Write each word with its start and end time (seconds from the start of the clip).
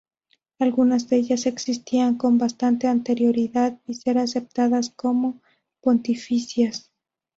Algunas 0.57 1.09
de 1.09 1.17
ellas 1.17 1.45
existían 1.45 2.15
con 2.17 2.39
bastante 2.39 2.87
anterioridad 2.87 3.77
a 3.87 3.93
ser 3.93 4.17
aceptadas 4.17 4.89
como 4.89 5.39
"Pontificias". 5.79 6.89